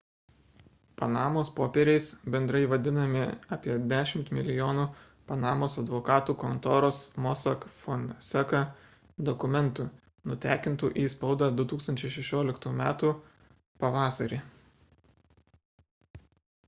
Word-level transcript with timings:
panamos 0.99 1.47
popieriais 1.57 2.05
bendrai 2.35 2.59
vadinami 2.71 3.19
apie 3.57 3.73
dešimt 3.91 4.29
milijonų 4.37 4.85
panamos 5.31 5.75
advokatų 5.81 6.35
kontoros 6.45 7.01
mossack 7.25 7.67
fonseca 7.83 8.61
dokumentų 9.29 9.85
nutekintų 10.31 10.89
į 11.03 11.03
spaudą 11.17 11.49
2016 11.61 12.73
metų 12.81 13.13
pavasarį 13.85 14.41